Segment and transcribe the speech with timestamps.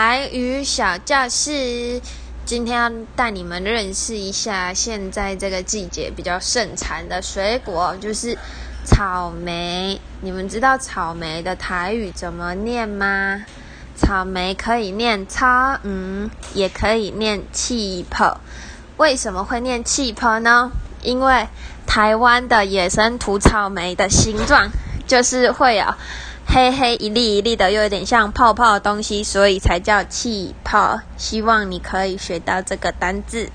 [0.00, 2.00] 台语小教室，
[2.44, 8.38] 今天要带你们认识一下现在这个季节比较盛产的水果，就是
[8.84, 10.00] 草莓。
[10.20, 13.44] 你们知道草莓的台语怎么念吗？
[13.96, 18.40] 草莓可以念草，嗯，也可以念气泡。
[18.98, 20.70] 为什么会念气泡呢？
[21.02, 21.48] 因为
[21.88, 24.70] 台湾的野生土草莓的形状
[25.08, 25.84] 就是会有。
[26.50, 30.98] 黑黑一粒一粒的，又有点像泡泡的东西，所以才叫气泡。
[31.18, 33.50] 希望你可以学到这个单字。